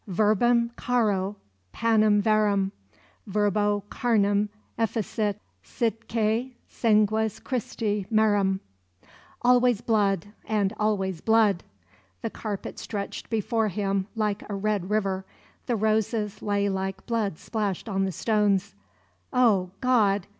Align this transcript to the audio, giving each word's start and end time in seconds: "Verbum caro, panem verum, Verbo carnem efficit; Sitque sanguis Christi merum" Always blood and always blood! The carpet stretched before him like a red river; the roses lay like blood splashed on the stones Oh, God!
"Verbum 0.07 0.71
caro, 0.77 1.35
panem 1.73 2.23
verum, 2.23 2.71
Verbo 3.27 3.83
carnem 3.91 4.49
efficit; 4.75 5.35
Sitque 5.61 6.55
sanguis 6.67 7.39
Christi 7.43 8.07
merum" 8.11 8.61
Always 9.43 9.81
blood 9.81 10.29
and 10.45 10.73
always 10.79 11.21
blood! 11.21 11.63
The 12.23 12.31
carpet 12.31 12.79
stretched 12.79 13.29
before 13.29 13.67
him 13.67 14.07
like 14.15 14.41
a 14.49 14.55
red 14.55 14.89
river; 14.89 15.23
the 15.67 15.75
roses 15.75 16.41
lay 16.41 16.67
like 16.67 17.05
blood 17.05 17.37
splashed 17.37 17.87
on 17.87 18.03
the 18.05 18.11
stones 18.11 18.73
Oh, 19.31 19.69
God! 19.81 20.25